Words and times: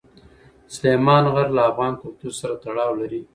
سلیمان 0.75 1.23
غر 1.33 1.47
له 1.55 1.61
افغان 1.71 1.93
کلتور 2.01 2.33
سره 2.39 2.53
تړاو 2.63 2.91
لري. 3.01 3.21